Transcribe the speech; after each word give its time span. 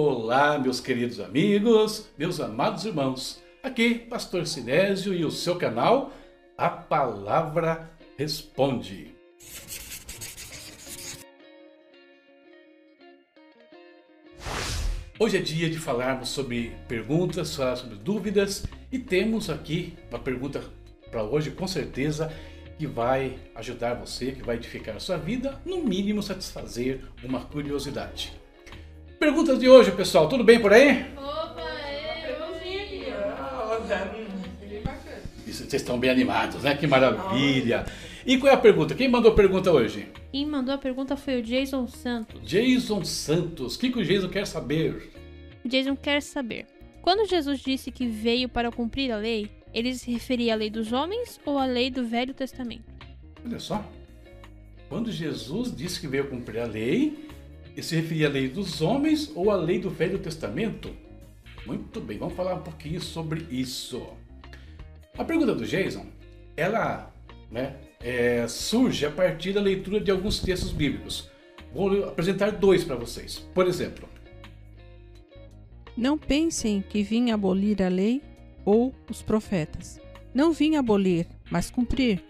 Olá, 0.00 0.56
meus 0.56 0.78
queridos 0.78 1.18
amigos, 1.18 2.08
meus 2.16 2.38
amados 2.38 2.84
irmãos. 2.84 3.42
Aqui, 3.60 3.96
Pastor 3.96 4.46
Sinésio 4.46 5.12
e 5.12 5.24
o 5.24 5.30
seu 5.32 5.56
canal 5.56 6.12
A 6.56 6.70
Palavra 6.70 7.90
Responde. 8.16 9.16
Hoje 15.18 15.36
é 15.36 15.40
dia 15.40 15.68
de 15.68 15.80
falarmos 15.80 16.28
sobre 16.28 16.76
perguntas, 16.86 17.56
falar 17.56 17.74
sobre 17.74 17.96
dúvidas 17.96 18.64
e 18.92 19.00
temos 19.00 19.50
aqui 19.50 19.94
uma 20.10 20.20
pergunta 20.20 20.62
para 21.10 21.24
hoje, 21.24 21.50
com 21.50 21.66
certeza, 21.66 22.32
que 22.78 22.86
vai 22.86 23.36
ajudar 23.56 23.94
você, 23.94 24.30
que 24.30 24.44
vai 24.44 24.54
edificar 24.54 24.94
a 24.94 25.00
sua 25.00 25.16
vida, 25.16 25.60
no 25.66 25.82
mínimo 25.82 26.22
satisfazer 26.22 27.02
uma 27.24 27.40
curiosidade. 27.46 28.32
Perguntas 29.18 29.58
de 29.58 29.68
hoje, 29.68 29.90
pessoal, 29.90 30.28
tudo 30.28 30.44
bem 30.44 30.60
por 30.60 30.72
aí? 30.72 31.06
Opa, 31.16 31.60
é, 31.60 32.36
eu 32.38 32.60
vim 32.62 32.76
aqui. 32.76 33.04
Isso, 35.44 35.64
Vocês 35.64 35.82
estão 35.82 35.98
bem 35.98 36.08
animados, 36.08 36.62
né? 36.62 36.76
Que 36.76 36.86
maravilha! 36.86 37.84
E 38.24 38.38
qual 38.38 38.52
é 38.52 38.54
a 38.54 38.58
pergunta? 38.58 38.94
Quem 38.94 39.08
mandou 39.08 39.32
a 39.32 39.34
pergunta 39.34 39.72
hoje? 39.72 40.06
Quem 40.30 40.46
mandou 40.46 40.72
a 40.72 40.78
pergunta 40.78 41.16
foi 41.16 41.40
o 41.40 41.42
Jason 41.42 41.88
Santos. 41.88 42.40
Jason 42.44 43.04
Santos. 43.04 43.74
O 43.74 43.78
que, 43.78 43.90
que 43.90 43.98
o 43.98 44.04
Jason 44.04 44.28
quer 44.28 44.46
saber? 44.46 45.10
O 45.64 45.68
Jason 45.68 45.96
quer 45.96 46.22
saber: 46.22 46.66
quando 47.02 47.28
Jesus 47.28 47.58
disse 47.58 47.90
que 47.90 48.06
veio 48.06 48.48
para 48.48 48.70
cumprir 48.70 49.10
a 49.10 49.16
lei, 49.16 49.50
ele 49.74 49.94
se 49.94 50.12
referia 50.12 50.52
à 50.52 50.56
lei 50.56 50.70
dos 50.70 50.92
homens 50.92 51.40
ou 51.44 51.58
à 51.58 51.66
lei 51.66 51.90
do 51.90 52.04
Velho 52.04 52.34
Testamento? 52.34 52.84
Olha 53.44 53.58
só. 53.58 53.84
Quando 54.88 55.10
Jesus 55.10 55.74
disse 55.74 56.00
que 56.00 56.06
veio 56.06 56.28
cumprir 56.28 56.60
a 56.60 56.66
lei, 56.66 57.27
se 57.82 57.96
referia 57.96 58.28
à 58.28 58.30
lei 58.30 58.48
dos 58.48 58.80
homens 58.80 59.30
ou 59.34 59.50
à 59.50 59.56
lei 59.56 59.78
do 59.78 59.90
Velho 59.90 60.18
Testamento? 60.18 60.90
Muito 61.66 62.00
bem, 62.00 62.18
vamos 62.18 62.34
falar 62.34 62.54
um 62.54 62.62
pouquinho 62.62 63.00
sobre 63.00 63.46
isso. 63.50 64.06
A 65.16 65.24
pergunta 65.24 65.54
do 65.54 65.66
Jason, 65.66 66.06
ela 66.56 67.12
né, 67.50 67.76
é, 68.00 68.46
surge 68.48 69.04
a 69.04 69.10
partir 69.10 69.52
da 69.52 69.60
leitura 69.60 70.00
de 70.00 70.10
alguns 70.10 70.40
textos 70.40 70.70
bíblicos. 70.70 71.30
Vou 71.74 72.04
apresentar 72.04 72.52
dois 72.52 72.84
para 72.84 72.96
vocês. 72.96 73.38
Por 73.54 73.66
exemplo, 73.66 74.08
Não 75.96 76.16
pensem 76.16 76.82
que 76.88 77.02
vim 77.02 77.32
abolir 77.32 77.82
a 77.82 77.88
lei 77.88 78.22
ou 78.64 78.94
os 79.10 79.20
profetas. 79.20 80.00
Não 80.32 80.52
vim 80.52 80.76
abolir, 80.76 81.26
mas 81.50 81.70
cumprir. 81.70 82.22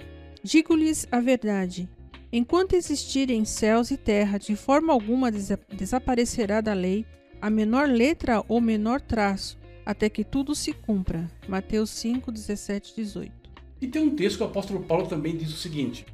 Digo-lhes 0.42 1.06
a 1.12 1.20
verdade. 1.20 1.88
Enquanto 2.32 2.74
existirem 2.74 3.44
céus 3.44 3.90
e 3.90 3.96
terra, 3.96 4.38
de 4.38 4.54
forma 4.54 4.92
alguma 4.92 5.30
desa- 5.30 5.58
desaparecerá 5.72 6.60
da 6.60 6.74
lei 6.74 7.06
a 7.40 7.48
menor 7.48 7.88
letra 7.88 8.44
ou 8.48 8.60
menor 8.60 9.00
traço, 9.00 9.58
até 9.86 10.08
que 10.10 10.24
tudo 10.24 10.54
se 10.54 10.72
cumpra. 10.72 11.26
Mateus 11.48 11.90
5, 11.90 12.30
17, 12.30 12.94
18. 12.96 13.32
e 13.80 13.86
tem 13.86 14.02
um 14.02 14.14
texto 14.14 14.38
que 14.38 14.42
o 14.42 14.46
apóstolo 14.46 14.80
Paulo 14.84 15.06
também 15.06 15.36
diz 15.36 15.50
o 15.52 15.56
seguinte: 15.56 16.04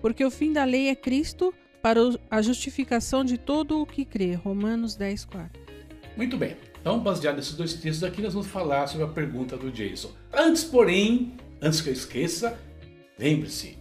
Porque 0.00 0.24
o 0.24 0.30
fim 0.30 0.52
da 0.52 0.64
lei 0.64 0.88
é 0.88 0.94
Cristo 0.96 1.54
para 1.82 2.00
a 2.30 2.42
justificação 2.42 3.22
de 3.24 3.38
todo 3.38 3.80
o 3.80 3.86
que 3.86 4.04
crê. 4.04 4.34
Romanos 4.34 4.96
10, 4.96 5.26
4. 5.26 5.60
Muito 6.16 6.36
bem. 6.36 6.56
Então, 6.80 6.98
baseado 7.00 7.36
nesses 7.36 7.54
dois 7.54 7.74
textos 7.74 8.02
aqui, 8.02 8.22
nós 8.22 8.32
vamos 8.32 8.48
falar 8.48 8.86
sobre 8.88 9.04
a 9.06 9.08
pergunta 9.08 9.56
do 9.56 9.70
Jason. 9.70 10.10
Antes, 10.32 10.64
porém, 10.64 11.34
antes 11.60 11.80
que 11.80 11.88
eu 11.90 11.92
esqueça, 11.92 12.58
lembre-se, 13.18 13.76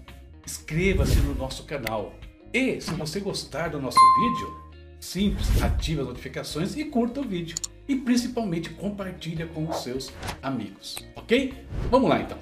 inscreva-se 0.46 1.20
no 1.22 1.36
nosso 1.36 1.64
canal. 1.64 2.16
E, 2.54 2.80
se 2.80 2.92
você 2.92 3.20
gostar 3.20 3.70
do 3.70 3.82
nosso 3.82 4.00
vídeo, 4.20 4.66
simples, 5.00 5.62
ative 5.62 6.02
as 6.02 6.08
notificações 6.08 6.76
e 6.76 6.86
curta 6.86 7.22
o 7.22 7.28
vídeo. 7.28 7.56
E 7.88 7.96
principalmente 7.96 8.70
compartilha 8.72 9.46
com 9.48 9.68
os 9.68 9.78
seus 9.78 10.12
amigos, 10.42 10.98
ok? 11.16 11.54
Vamos 11.92 12.10
lá 12.10 12.22
então. 12.22 12.38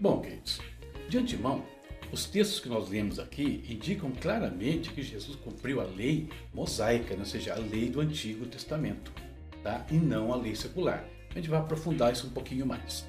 Bom, 0.00 0.20
queridos, 0.20 0.60
de 1.08 1.18
antemão, 1.18 1.62
os 2.10 2.24
textos 2.24 2.60
que 2.60 2.70
nós 2.70 2.88
lemos 2.88 3.18
aqui 3.18 3.62
indicam 3.68 4.10
claramente 4.10 4.90
que 4.90 5.02
Jesus 5.02 5.36
cumpriu 5.36 5.80
a 5.80 5.84
lei 5.84 6.28
mosaica, 6.54 7.14
né? 7.14 7.20
ou 7.20 7.26
seja, 7.26 7.52
a 7.52 7.58
lei 7.58 7.90
do 7.90 8.00
Antigo 8.00 8.46
Testamento, 8.46 9.12
tá? 9.62 9.84
e 9.90 9.96
não 9.96 10.32
a 10.32 10.36
lei 10.36 10.54
secular. 10.54 11.04
A 11.30 11.34
gente 11.34 11.50
vai 11.50 11.60
aprofundar 11.60 12.12
isso 12.12 12.26
um 12.26 12.30
pouquinho 12.30 12.64
mais. 12.64 13.06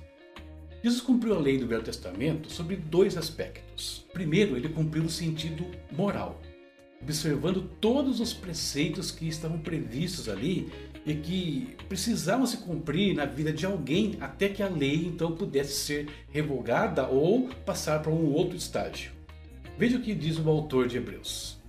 Jesus 0.84 1.02
cumpriu 1.02 1.36
a 1.36 1.40
lei 1.40 1.58
do 1.58 1.68
Velho 1.68 1.84
Testamento 1.84 2.52
sobre 2.52 2.78
dois 2.78 3.18
aspectos. 3.18 4.06
Primeiro, 4.14 4.56
ele 4.56 4.70
cumpriu 4.70 5.04
no 5.04 5.10
sentido 5.10 5.66
moral, 5.92 6.40
observando 7.02 7.70
todos 7.82 8.22
os 8.22 8.34
preceitos 8.34 9.12
que 9.12 9.28
estavam 9.28 9.60
previstos 9.60 10.30
ali 10.30 10.72
e 11.06 11.14
que 11.16 11.76
precisavam 11.88 12.46
se 12.46 12.58
cumprir 12.58 13.14
na 13.14 13.26
vida 13.26 13.52
de 13.52 13.66
alguém 13.66 14.16
até 14.22 14.48
que 14.48 14.64
a 14.64 14.70
lei 14.70 15.06
então 15.06 15.36
pudesse 15.36 15.74
ser 15.74 16.10
revogada 16.30 17.08
ou 17.08 17.50
passar 17.66 18.02
para 18.02 18.12
um 18.12 18.32
outro 18.34 18.56
estágio. 18.56 19.12
Veja 19.78 19.98
o 19.98 20.02
que 20.02 20.16
diz 20.16 20.38
o 20.38 20.50
autor 20.50 20.88
de 20.88 20.98
Hebreus. 20.98 21.60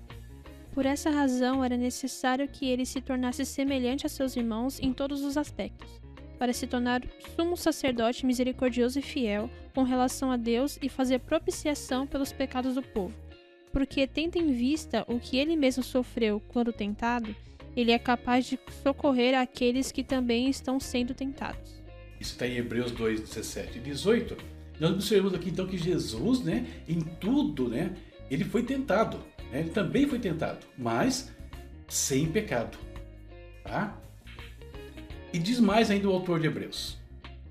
Por 0.73 0.87
essa 0.87 1.11
razão, 1.11 1.65
era 1.65 1.77
necessário 1.77 2.49
que 2.49 2.69
ele 2.69 2.87
se 2.87 3.01
tornasse 3.01 3.45
semelhante 3.45 4.07
a 4.07 4.09
seus 4.09 4.37
irmãos 4.37 4.79
em 4.81 4.93
todos 4.93 5.23
os 5.23 5.37
aspectos, 5.37 6.00
para 6.41 6.55
se 6.55 6.67
tornar 6.67 7.03
sumo 7.37 7.55
sacerdote 7.55 8.25
misericordioso 8.25 8.99
e 8.99 9.03
fiel 9.03 9.51
com 9.75 9.83
relação 9.83 10.33
a 10.33 10.39
Deus 10.39 10.79
e 10.81 10.89
fazer 10.89 11.19
propiciação 11.19 12.07
pelos 12.07 12.33
pecados 12.33 12.77
do 12.77 12.83
povo. 12.83 13.13
Porque, 13.71 14.07
tendo 14.07 14.37
em 14.37 14.51
vista 14.51 15.05
o 15.07 15.21
que 15.21 15.37
ele 15.37 15.55
mesmo 15.55 15.83
sofreu 15.83 16.41
quando 16.49 16.73
tentado, 16.73 17.37
ele 17.77 17.93
é 17.93 17.99
capaz 17.99 18.47
de 18.47 18.59
socorrer 18.83 19.39
aqueles 19.39 19.93
que 19.93 20.03
também 20.03 20.49
estão 20.49 20.81
sendo 20.81 21.13
tentados. 21.13 21.79
Isso 22.19 22.33
está 22.33 22.47
em 22.47 22.57
Hebreus 22.57 22.91
2, 22.91 23.21
17 23.21 23.77
e 23.77 23.81
18. 23.83 24.37
Nós 24.81 24.93
observamos 24.93 25.35
aqui 25.35 25.51
então 25.51 25.67
que 25.67 25.77
Jesus, 25.77 26.41
né, 26.41 26.67
em 26.89 27.01
tudo, 27.01 27.69
né, 27.69 27.95
ele 28.31 28.45
foi 28.45 28.63
tentado. 28.63 29.19
né, 29.53 29.61
ele 29.61 29.71
também 29.71 30.09
foi 30.09 30.19
tentado, 30.19 30.67
mas 30.79 31.31
sem 31.87 32.27
pecado. 32.27 32.79
Tá? 33.63 34.01
E 35.33 35.39
diz 35.39 35.61
mais 35.61 35.91
ainda 35.91 36.09
o 36.09 36.13
autor 36.13 36.41
de 36.41 36.47
Hebreus. 36.47 36.99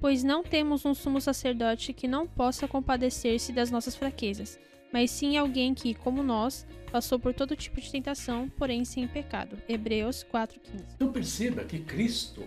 Pois 0.02 0.24
não 0.24 0.44
temos 0.44 0.86
um 0.86 0.94
sumo 0.94 1.20
sacerdote 1.20 1.94
que 1.94 2.08
não 2.08 2.28
possa 2.28 2.68
compadecer-se 2.68 3.52
das 3.52 3.70
nossas 3.70 3.96
fraquezas, 3.96 4.60
mas 4.92 5.12
sim 5.12 5.38
alguém 5.38 5.74
que, 5.74 5.94
como 5.94 6.24
nós, 6.24 6.66
passou 6.92 7.20
por 7.20 7.34
todo 7.34 7.56
tipo 7.56 7.80
de 7.80 7.92
tentação, 7.92 8.50
porém 8.58 8.84
sem 8.84 9.08
pecado. 9.08 9.58
Hebreus 9.68 10.26
4,15. 10.34 10.58
Então 10.96 11.12
perceba 11.12 11.64
que 11.64 11.80
Cristo, 11.80 12.44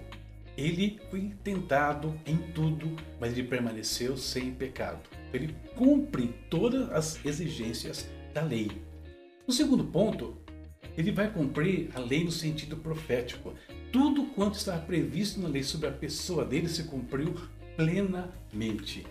ele 0.57 0.99
foi 1.11 1.33
tentado 1.43 2.19
em 2.27 2.37
tudo, 2.37 2.97
mas 3.21 3.33
ele 3.33 3.47
permaneceu 3.47 4.17
sem 4.17 4.53
pecado. 4.53 5.09
Ele 5.33 5.55
cumpre 5.77 6.35
todas 6.51 6.91
as 6.91 7.25
exigências 7.25 8.09
da 8.35 8.43
lei. 8.43 8.71
No 9.47 9.53
segundo 9.53 9.85
ponto, 9.85 10.37
ele 10.97 11.11
vai 11.11 11.31
cumprir 11.31 11.91
a 11.95 12.01
lei 12.01 12.25
no 12.25 12.31
sentido 12.31 12.77
profético. 12.77 13.55
Tudo 13.93 14.25
quanto 14.25 14.55
estava 14.55 14.81
previsto 14.81 15.39
na 15.39 15.49
lei 15.49 15.63
sobre 15.63 15.87
a 15.87 15.93
pessoa 15.93 16.47
dele 16.47 16.67
se 16.67 16.85
cumpriu 16.85 17.35
plenamente. 17.77 19.05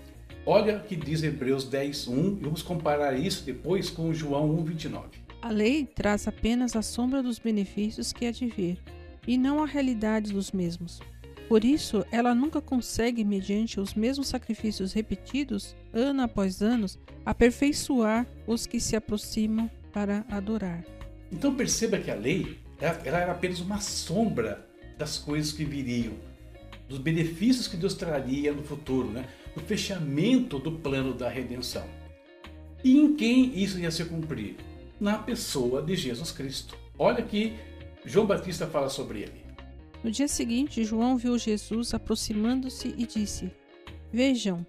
Olha 0.44 0.78
o 0.78 0.80
que 0.82 0.96
diz 0.96 1.22
Hebreus 1.22 1.66
10, 1.66 2.08
1 2.08 2.28
e 2.28 2.44
vamos 2.44 2.64
comparar 2.64 3.14
isso 3.14 3.46
depois 3.46 3.92
com 3.92 4.12
João 4.12 4.50
1, 4.56 4.64
29. 4.66 5.08
A 5.44 5.50
lei 5.50 5.86
traz 5.86 6.28
apenas 6.28 6.76
a 6.76 6.82
sombra 6.82 7.22
dos 7.22 7.38
benefícios 7.38 8.12
que 8.12 8.26
há 8.26 8.32
de 8.32 8.48
vir, 8.48 8.80
e 9.28 9.38
não 9.38 9.62
a 9.62 9.68
realidade 9.68 10.34
dos 10.34 10.52
mesmos. 10.52 11.00
Por 11.48 11.64
isso, 11.64 12.04
ela 12.12 12.34
nunca 12.34 12.60
consegue, 12.60 13.24
mediante 13.24 13.80
os 13.80 13.94
mesmos 13.94 14.30
sacrifícios 14.30 14.94
repetidos, 14.94 15.76
ano 15.94 16.24
após 16.24 16.60
ano, 16.60 16.88
aperfeiçoar 17.24 18.26
os 18.48 18.66
que 18.66 18.80
se 18.80 18.96
aproximam 18.96 19.70
para 19.94 20.26
adorar. 20.28 20.84
Então 21.32 21.54
perceba 21.54 22.00
que 22.00 22.10
a 22.10 22.16
lei 22.16 22.58
ela, 22.80 23.00
ela 23.06 23.20
era 23.20 23.32
apenas 23.32 23.60
uma 23.60 23.80
sombra 23.80 24.71
das 24.98 25.18
coisas 25.18 25.52
que 25.52 25.66
viriam, 25.66 26.14
dos 26.88 27.00
benefícios 27.00 27.68
que 27.68 27.78
Deus 27.78 27.94
traria 27.94 28.52
no 28.52 28.64
futuro, 28.64 29.10
né? 29.10 29.28
do 29.56 29.62
fechamento 29.62 30.60
do 30.60 30.72
plano 30.72 31.14
da 31.14 31.30
redenção. 31.30 31.86
E 32.84 32.98
em 32.98 33.16
quem 33.16 33.58
isso 33.58 33.80
ia 33.80 33.92
se 33.92 34.04
cumprir? 34.06 34.56
Na 35.00 35.18
pessoa 35.18 35.82
de 35.82 35.96
Jesus 35.96 36.32
Cristo. 36.32 36.76
Olha 36.98 37.24
que 37.24 37.54
João 38.06 38.26
Batista 38.26 38.68
fala 38.68 38.90
sobre 38.90 39.20
ele. 39.20 39.42
No 40.04 40.10
dia 40.10 40.28
seguinte, 40.28 40.84
João 40.84 41.18
viu 41.18 41.38
Jesus 41.38 41.94
aproximando-se 41.94 42.94
e 42.98 43.06
disse: 43.06 43.52
Vejam, 44.12 44.66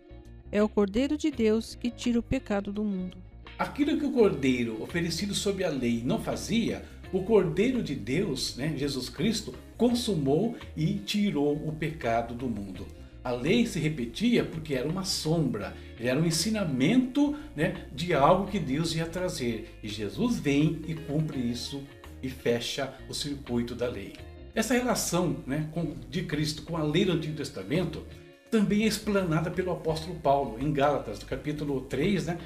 é 0.50 0.62
o 0.62 0.69
Cordeiro 0.69 1.16
de 1.16 1.30
Deus 1.30 1.74
que 1.74 1.90
tira 1.90 2.19
o 2.19 2.22
pecado 2.22 2.72
do 2.72 2.84
mundo. 2.84 3.16
Aquilo 3.58 3.98
que 3.98 4.04
o 4.04 4.12
Cordeiro 4.12 4.82
oferecido 4.82 5.34
sob 5.34 5.64
a 5.64 5.70
lei 5.70 6.02
não 6.04 6.22
fazia, 6.22 6.84
o 7.12 7.22
Cordeiro 7.22 7.82
de 7.82 7.94
Deus, 7.94 8.56
né, 8.56 8.74
Jesus 8.76 9.08
Cristo, 9.08 9.54
consumou 9.76 10.56
e 10.76 10.94
tirou 10.94 11.54
o 11.54 11.72
pecado 11.72 12.34
do 12.34 12.48
mundo. 12.48 12.86
A 13.22 13.30
lei 13.30 13.66
se 13.66 13.78
repetia 13.78 14.44
porque 14.44 14.74
era 14.74 14.88
uma 14.88 15.04
sombra, 15.04 15.74
era 16.00 16.18
um 16.18 16.24
ensinamento 16.24 17.36
né, 17.54 17.86
de 17.92 18.12
algo 18.14 18.50
que 18.50 18.58
Deus 18.58 18.94
ia 18.94 19.06
trazer. 19.06 19.78
E 19.82 19.88
Jesus 19.88 20.38
vem 20.38 20.80
e 20.88 20.94
cumpre 20.94 21.38
isso 21.38 21.82
e 22.22 22.28
fecha 22.28 22.92
o 23.08 23.14
circuito 23.14 23.74
da 23.74 23.88
lei. 23.88 24.14
Essa 24.54 24.74
relação 24.74 25.36
né, 25.46 25.68
com, 25.72 25.94
de 26.10 26.22
Cristo 26.22 26.62
com 26.62 26.76
a 26.76 26.82
lei 26.82 27.04
do 27.04 27.12
Antigo 27.12 27.36
Testamento 27.36 28.02
também 28.50 28.84
é 28.84 28.86
explanada 28.86 29.50
pelo 29.50 29.72
apóstolo 29.72 30.14
Paulo 30.16 30.58
em 30.60 30.72
Gálatas, 30.72 31.20
no 31.20 31.26
capítulo 31.26 31.80
3, 31.82 32.26
né? 32.26 32.38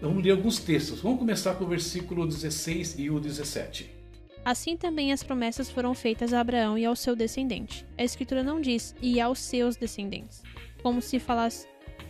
Vamos 0.00 0.24
ler 0.24 0.32
alguns 0.32 0.58
textos. 0.58 1.00
Vamos 1.00 1.20
começar 1.20 1.54
com 1.54 1.64
o 1.64 1.68
versículo 1.68 2.26
16 2.26 2.98
e 2.98 3.10
o 3.10 3.20
17. 3.20 4.01
Assim 4.44 4.76
também 4.76 5.12
as 5.12 5.22
promessas 5.22 5.70
foram 5.70 5.94
feitas 5.94 6.32
a 6.32 6.40
Abraão 6.40 6.76
e 6.76 6.84
ao 6.84 6.96
seu 6.96 7.14
descendente. 7.14 7.86
A 7.96 8.02
escritura 8.02 8.42
não 8.42 8.60
diz 8.60 8.94
e 9.00 9.20
aos 9.20 9.38
seus 9.38 9.76
descendentes, 9.76 10.42
como 10.82 11.00
se 11.00 11.20
falasse, 11.20 11.68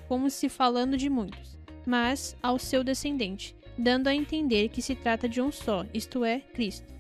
como 0.09 0.31
se 0.31 0.49
falando 0.49 0.97
de 0.97 1.11
muitos, 1.11 1.59
mas 1.87 2.37
ao 2.43 2.59
seu 2.59 2.83
descendente, 2.83 3.55
dando 3.77 4.09
a 4.09 4.15
entender 4.15 4.69
que 4.69 4.81
se 4.81 4.95
trata 4.95 5.29
de 5.29 5.43
um 5.43 5.53
só, 5.53 5.85
isto 5.93 6.25
é, 6.25 6.41
Cristo. 6.41 6.91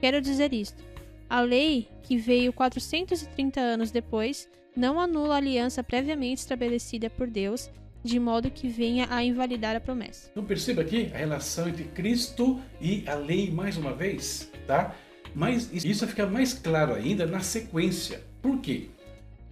Quero 0.00 0.20
dizer 0.20 0.52
isto: 0.52 0.82
a 1.30 1.40
lei, 1.40 1.88
que 2.02 2.16
veio 2.16 2.52
430 2.52 3.60
anos 3.60 3.92
depois, 3.92 4.50
não 4.74 4.98
anula 4.98 5.34
a 5.34 5.36
aliança 5.36 5.84
previamente 5.84 6.38
estabelecida 6.38 7.08
por 7.08 7.30
Deus, 7.30 7.70
de 8.02 8.18
modo 8.18 8.50
que 8.50 8.68
venha 8.68 9.06
a 9.10 9.22
invalidar 9.22 9.76
a 9.76 9.80
promessa. 9.80 10.28
Então 10.30 10.44
perceba 10.44 10.82
aqui 10.82 11.10
a 11.14 11.18
relação 11.18 11.68
entre 11.68 11.84
Cristo 11.84 12.60
e 12.80 13.04
a 13.06 13.14
lei 13.14 13.50
mais 13.50 13.76
uma 13.76 13.94
vez, 13.94 14.50
tá? 14.66 14.94
Mas 15.34 15.72
isso 15.72 16.06
fica 16.06 16.26
mais 16.26 16.52
claro 16.52 16.94
ainda 16.94 17.26
na 17.26 17.40
sequência. 17.40 18.22
Por 18.40 18.58
quê? 18.60 18.90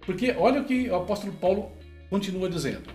Porque 0.05 0.31
olha 0.31 0.61
o 0.61 0.65
que 0.65 0.89
o 0.89 0.95
apóstolo 0.95 1.33
Paulo 1.33 1.71
continua 2.09 2.49
dizendo. 2.49 2.89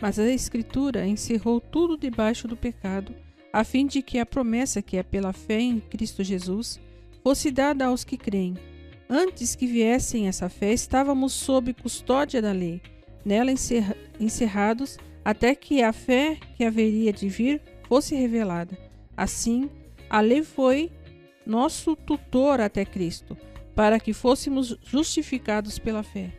Mas 0.00 0.18
a 0.18 0.28
Escritura 0.28 1.06
encerrou 1.06 1.60
tudo 1.60 1.96
debaixo 1.96 2.48
do 2.48 2.56
pecado, 2.56 3.14
a 3.52 3.62
fim 3.64 3.86
de 3.86 4.02
que 4.02 4.18
a 4.18 4.26
promessa 4.26 4.80
que 4.80 4.96
é 4.96 5.02
pela 5.02 5.32
fé 5.32 5.60
em 5.60 5.80
Cristo 5.80 6.24
Jesus 6.24 6.80
fosse 7.22 7.50
dada 7.50 7.86
aos 7.86 8.04
que 8.04 8.16
creem. 8.16 8.54
Antes 9.08 9.54
que 9.54 9.66
viessem 9.66 10.28
essa 10.28 10.48
fé, 10.48 10.72
estávamos 10.72 11.32
sob 11.32 11.74
custódia 11.74 12.40
da 12.40 12.52
lei, 12.52 12.80
nela 13.24 13.50
encerrados, 14.18 14.98
até 15.24 15.54
que 15.54 15.82
a 15.82 15.92
fé 15.92 16.38
que 16.56 16.64
haveria 16.64 17.12
de 17.12 17.28
vir 17.28 17.60
fosse 17.88 18.14
revelada. 18.14 18.78
Assim, 19.16 19.68
a 20.08 20.20
lei 20.20 20.42
foi 20.42 20.90
nosso 21.44 21.96
tutor 21.96 22.60
até 22.60 22.84
Cristo, 22.84 23.36
para 23.74 23.98
que 24.00 24.12
fôssemos 24.12 24.76
justificados 24.82 25.78
pela 25.78 26.02
fé. 26.02 26.32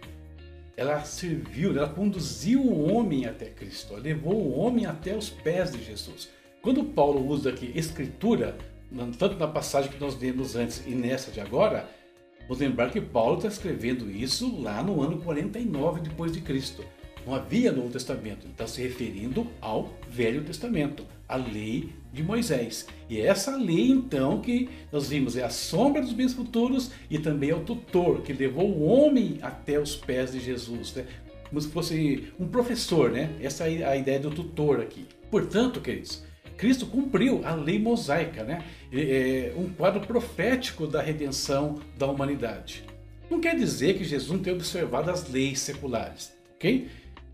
Ela 0.76 1.04
serviu, 1.04 1.78
ela 1.78 1.90
conduziu 1.90 2.62
o 2.62 2.92
homem 2.92 3.26
até 3.26 3.46
Cristo, 3.46 3.96
levou 3.96 4.36
o 4.36 4.58
homem 4.58 4.86
até 4.86 5.16
os 5.16 5.30
pés 5.30 5.72
de 5.72 5.84
Jesus. 5.84 6.30
Quando 6.62 6.84
Paulo 6.84 7.28
usa 7.28 7.50
aqui 7.50 7.72
escritura, 7.76 8.58
tanto 9.18 9.38
na 9.38 9.48
passagem 9.48 9.92
que 9.92 10.00
nós 10.00 10.20
lemos 10.20 10.56
antes 10.56 10.84
e 10.86 10.92
nessa 10.92 11.32
de 11.32 11.40
agora, 11.40 11.90
Vamos 12.52 12.60
lembrar 12.62 12.92
que 12.92 13.00
Paulo 13.00 13.38
está 13.38 13.48
escrevendo 13.48 14.12
isso 14.12 14.62
lá 14.62 14.84
no 14.84 15.02
ano 15.02 15.22
49 15.22 16.02
depois 16.02 16.34
de 16.34 16.42
Cristo. 16.42 16.84
Não 17.26 17.34
havia 17.34 17.72
Novo 17.72 17.90
Testamento, 17.90 18.44
ele 18.44 18.52
está 18.52 18.68
se 18.68 18.82
referindo 18.82 19.48
ao 19.62 19.94
Velho 20.10 20.44
Testamento, 20.44 21.06
a 21.30 21.38
lei 21.38 21.94
de 22.12 22.22
Moisés. 22.22 22.86
E 23.10 23.22
essa 23.22 23.56
lei, 23.56 23.90
então, 23.90 24.42
que 24.42 24.68
nós 24.92 25.08
vimos 25.08 25.38
é 25.38 25.46
a 25.46 25.50
sombra 25.50 26.02
dos 26.02 26.12
bens 26.12 26.34
futuros 26.34 26.92
e 27.10 27.18
também 27.18 27.52
é 27.52 27.56
o 27.56 27.62
tutor 27.62 28.22
que 28.22 28.34
levou 28.34 28.70
o 28.70 28.84
homem 28.84 29.40
até 29.42 29.80
os 29.80 29.96
pés 29.96 30.34
de 30.34 30.42
Jesus, 30.42 30.94
né? 30.94 31.06
como 31.48 31.62
se 31.62 31.70
fosse 31.70 32.34
um 32.38 32.50
professor, 32.50 33.12
né? 33.12 33.34
Essa 33.42 33.70
é 33.70 33.86
a 33.86 33.96
ideia 33.96 34.20
do 34.20 34.30
tutor 34.30 34.82
aqui. 34.82 35.06
Portanto, 35.30 35.80
queridos, 35.80 36.22
Cristo 36.62 36.86
cumpriu 36.86 37.42
a 37.44 37.56
lei 37.56 37.80
mosaica, 37.80 38.44
né? 38.44 38.64
É 38.94 39.52
um 39.58 39.68
quadro 39.68 40.00
profético 40.02 40.86
da 40.86 41.02
redenção 41.02 41.80
da 41.98 42.06
humanidade. 42.06 42.84
Não 43.32 43.42
quer 43.42 43.56
dizer 43.56 43.98
que 43.98 44.04
Jesus 44.04 44.30
não 44.30 44.38
tenha 44.38 44.56
observado 44.56 45.10
as 45.10 45.28
leis 45.28 45.60
seculares, 45.60 46.32
ok? 46.54 46.88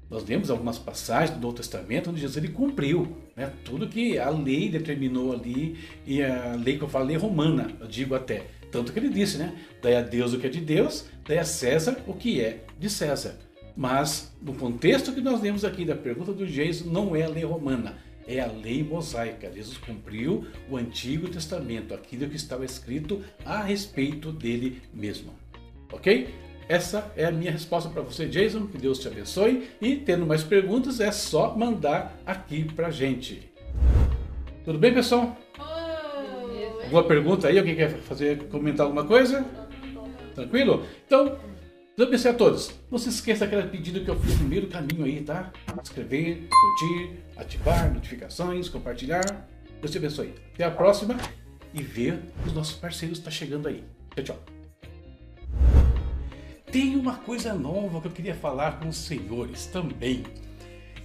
Nós 0.09 0.23
vemos 0.23 0.49
algumas 0.49 0.79
passagens 0.79 1.31
do 1.31 1.41
Novo 1.41 1.57
Testamento 1.57 2.09
onde 2.09 2.21
Jesus 2.21 2.37
ele 2.37 2.53
cumpriu 2.53 3.17
né, 3.35 3.51
tudo 3.65 3.89
que 3.89 4.17
a 4.17 4.29
lei 4.29 4.69
determinou 4.69 5.33
ali, 5.33 5.77
e 6.05 6.23
a 6.23 6.55
lei 6.55 6.77
que 6.77 6.85
eu 6.85 6.87
falei 6.87 7.17
romana, 7.17 7.69
eu 7.81 7.87
digo 7.87 8.15
até. 8.15 8.45
Tanto 8.71 8.93
que 8.93 8.99
ele 8.99 9.09
disse, 9.09 9.37
né? 9.37 9.53
Dai 9.81 9.95
a 9.95 10.01
Deus 10.01 10.31
o 10.31 10.39
que 10.39 10.47
é 10.47 10.49
de 10.49 10.61
Deus, 10.61 11.09
dai 11.27 11.37
a 11.37 11.43
César 11.43 11.97
o 12.07 12.13
que 12.13 12.39
é 12.39 12.63
de 12.79 12.89
César. 12.89 13.37
Mas, 13.75 14.33
no 14.41 14.53
contexto 14.53 15.11
que 15.11 15.19
nós 15.19 15.41
lemos 15.41 15.65
aqui 15.65 15.83
da 15.83 15.95
pergunta 15.95 16.31
do 16.31 16.47
Jesus, 16.47 16.89
não 16.89 17.13
é 17.13 17.23
a 17.23 17.29
lei 17.29 17.43
romana, 17.43 18.06
é 18.27 18.39
a 18.39 18.47
lei 18.47 18.83
mosaica. 18.83 19.51
Jesus 19.51 19.77
cumpriu 19.77 20.45
o 20.69 20.77
Antigo 20.77 21.29
Testamento, 21.29 21.93
aquilo 21.93 22.29
que 22.29 22.35
estava 22.35 22.65
escrito 22.65 23.23
a 23.45 23.63
respeito 23.63 24.31
dele 24.31 24.81
mesmo. 24.93 25.33
Ok? 25.91 26.27
Essa 26.69 27.11
é 27.15 27.25
a 27.25 27.31
minha 27.31 27.51
resposta 27.51 27.89
para 27.89 28.01
você, 28.01 28.27
Jason. 28.27 28.67
Que 28.67 28.77
Deus 28.77 28.99
te 28.99 29.07
abençoe. 29.07 29.69
E 29.81 29.95
tendo 29.95 30.25
mais 30.25 30.43
perguntas, 30.43 30.99
é 30.99 31.11
só 31.11 31.55
mandar 31.55 32.19
aqui 32.25 32.65
para 32.65 32.91
gente. 32.91 33.49
Tudo 34.65 34.77
bem, 34.77 34.93
pessoal? 34.93 35.37
Alguma 36.83 37.03
pergunta 37.03 37.47
aí? 37.47 37.57
Alguém 37.57 37.75
quer 37.75 37.89
fazer, 37.99 38.47
comentar 38.49 38.85
alguma 38.85 39.05
coisa? 39.05 39.45
Tranquilo? 40.35 40.85
Então, 41.05 41.37
Deus 41.97 42.09
abençoe 42.09 42.29
a 42.29 42.33
todos. 42.35 42.71
Não 42.91 42.99
se 42.99 43.09
esqueça 43.09 43.45
aquele 43.45 43.63
pedido 43.69 44.05
que 44.05 44.07
eu 44.07 44.19
fiz 44.19 44.39
no 44.39 44.47
meio 44.47 44.61
do 44.61 44.67
caminho 44.67 45.03
aí, 45.03 45.19
tá? 45.19 45.51
Inscrever, 45.81 46.47
curtir, 46.47 47.17
ativar 47.35 47.91
notificações, 47.91 48.69
compartilhar. 48.69 49.49
Deus 49.81 49.91
te 49.91 49.97
abençoe. 49.97 50.35
Até 50.53 50.63
a 50.63 50.69
próxima 50.69 51.17
e 51.73 51.81
ver 51.81 52.21
os 52.45 52.53
nossos 52.53 52.75
parceiros 52.75 53.17
está 53.17 53.31
chegando 53.31 53.67
aí. 53.67 53.83
Tchau, 54.13 54.25
tchau. 54.25 54.39
Tem 56.71 56.95
uma 56.95 57.15
coisa 57.15 57.55
nova 57.55 57.99
que 57.99 58.05
eu 58.05 58.11
queria 58.11 58.35
falar 58.35 58.79
com 58.79 58.89
os 58.89 58.97
senhores 58.97 59.65
também. 59.65 60.21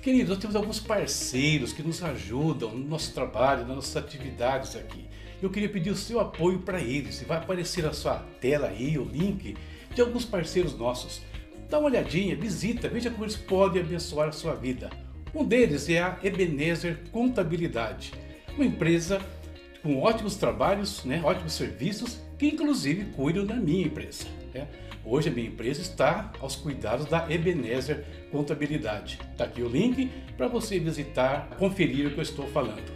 Queridos, 0.02 0.28
nós 0.28 0.38
temos 0.40 0.54
alguns 0.54 0.78
parceiros 0.78 1.72
que 1.72 1.82
nos 1.82 2.02
ajudam 2.02 2.70
no 2.70 2.86
nosso 2.86 3.14
trabalho, 3.14 3.66
nas 3.66 3.76
nossas 3.76 3.96
atividades 3.96 4.76
aqui. 4.76 5.06
Eu 5.40 5.48
queria 5.48 5.70
pedir 5.70 5.88
o 5.88 5.96
seu 5.96 6.20
apoio 6.20 6.58
para 6.58 6.82
eles. 6.82 7.22
Vai 7.22 7.38
aparecer 7.38 7.82
na 7.82 7.94
sua 7.94 8.16
tela 8.42 8.68
aí 8.68 8.98
o 8.98 9.04
link 9.04 9.56
de 9.94 10.00
alguns 10.00 10.24
parceiros 10.24 10.76
nossos. 10.76 11.22
Dá 11.68 11.78
uma 11.78 11.88
olhadinha, 11.88 12.36
visita, 12.36 12.88
veja 12.88 13.10
como 13.10 13.24
eles 13.24 13.36
podem 13.36 13.82
abençoar 13.82 14.28
a 14.28 14.32
sua 14.32 14.54
vida. 14.54 14.90
Um 15.34 15.44
deles 15.44 15.88
é 15.88 16.02
a 16.02 16.18
Ebenezer 16.22 16.98
Contabilidade, 17.10 18.12
uma 18.54 18.66
empresa 18.66 19.20
com 19.82 20.00
ótimos 20.00 20.36
trabalhos, 20.36 21.04
né, 21.04 21.20
ótimos 21.24 21.54
serviços, 21.54 22.20
que 22.38 22.46
inclusive 22.46 23.06
cuidam 23.12 23.46
da 23.46 23.54
minha 23.56 23.86
empresa. 23.86 24.26
Né? 24.52 24.68
Hoje 25.04 25.28
a 25.28 25.32
minha 25.32 25.48
empresa 25.48 25.80
está 25.80 26.32
aos 26.38 26.54
cuidados 26.54 27.06
da 27.06 27.26
Ebenezer 27.30 28.04
Contabilidade. 28.30 29.18
Está 29.32 29.44
aqui 29.44 29.62
o 29.62 29.68
link 29.68 30.10
para 30.36 30.46
você 30.46 30.78
visitar, 30.78 31.48
conferir 31.58 32.06
o 32.06 32.10
que 32.10 32.18
eu 32.18 32.22
estou 32.22 32.46
falando. 32.48 32.92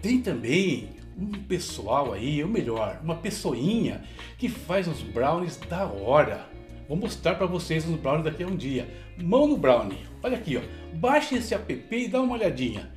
Tem 0.00 0.20
também 0.20 0.90
um 1.18 1.30
pessoal 1.44 2.12
aí, 2.12 2.42
ou 2.42 2.48
melhor, 2.48 3.00
uma 3.02 3.16
pessoinha 3.16 4.02
que 4.38 4.48
faz 4.48 4.88
uns 4.88 5.02
brownies 5.02 5.56
da 5.56 5.86
hora. 5.86 6.48
Vou 6.88 6.96
mostrar 6.96 7.36
para 7.36 7.46
vocês 7.46 7.86
os 7.88 7.96
brownies 7.96 8.24
daqui 8.24 8.42
a 8.42 8.46
um 8.46 8.56
dia. 8.56 8.88
Mão 9.16 9.46
no 9.46 9.56
brownie. 9.56 10.06
Olha 10.22 10.36
aqui, 10.36 10.56
ó. 10.56 10.60
Baixe 10.96 11.36
esse 11.36 11.54
app 11.54 11.86
e 11.90 12.08
dá 12.08 12.20
uma 12.20 12.34
olhadinha. 12.34 12.90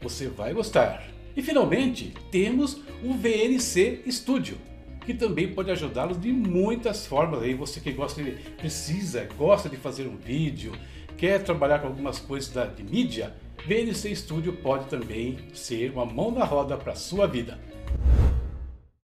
Você 0.00 0.28
vai 0.28 0.52
gostar. 0.52 1.04
E 1.36 1.42
finalmente, 1.42 2.12
temos 2.32 2.80
o 3.02 3.14
VNC 3.14 4.02
Studio, 4.10 4.58
que 5.06 5.14
também 5.14 5.54
pode 5.54 5.70
ajudá-los 5.70 6.20
de 6.20 6.32
muitas 6.32 7.06
formas. 7.06 7.42
Aí 7.42 7.54
você 7.54 7.80
que 7.80 7.92
gosta 7.92 8.22
de, 8.22 8.32
precisa, 8.56 9.28
gosta 9.36 9.68
de 9.68 9.76
fazer 9.76 10.08
um 10.08 10.16
vídeo, 10.16 10.72
quer 11.16 11.42
trabalhar 11.42 11.78
com 11.78 11.86
algumas 11.86 12.18
coisas 12.18 12.52
da, 12.52 12.66
de 12.66 12.82
mídia, 12.82 13.34
VNC 13.66 14.14
Studio 14.16 14.52
pode 14.52 14.86
também 14.86 15.38
ser 15.52 15.90
uma 15.90 16.06
mão 16.06 16.30
na 16.30 16.44
roda 16.44 16.76
para 16.76 16.94
sua 16.94 17.26
vida. 17.26 17.58